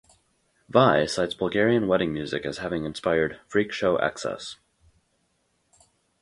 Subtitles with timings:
[0.67, 4.55] Vai cites Bulgarian wedding music as having inspired "Freak Show Excess".